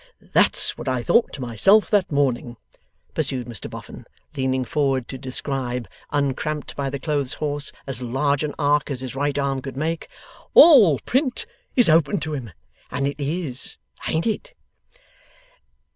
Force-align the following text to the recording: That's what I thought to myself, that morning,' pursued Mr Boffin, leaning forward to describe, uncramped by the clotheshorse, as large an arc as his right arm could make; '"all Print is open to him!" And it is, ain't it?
That's 0.33 0.79
what 0.79 0.87
I 0.87 1.03
thought 1.03 1.31
to 1.33 1.41
myself, 1.41 1.91
that 1.91 2.11
morning,' 2.11 2.57
pursued 3.13 3.45
Mr 3.45 3.69
Boffin, 3.69 4.05
leaning 4.35 4.65
forward 4.65 5.07
to 5.09 5.17
describe, 5.19 5.87
uncramped 6.09 6.75
by 6.75 6.89
the 6.89 6.97
clotheshorse, 6.97 7.71
as 7.85 8.01
large 8.01 8.43
an 8.43 8.55
arc 8.57 8.89
as 8.89 9.01
his 9.01 9.13
right 9.13 9.37
arm 9.37 9.61
could 9.61 9.77
make; 9.77 10.07
'"all 10.55 10.97
Print 11.01 11.45
is 11.75 11.87
open 11.87 12.19
to 12.21 12.33
him!" 12.33 12.49
And 12.89 13.05
it 13.05 13.19
is, 13.19 13.77
ain't 14.07 14.25
it? 14.25 14.55